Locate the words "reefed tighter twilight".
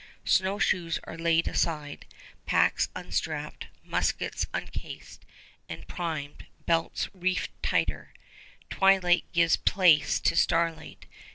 7.13-9.25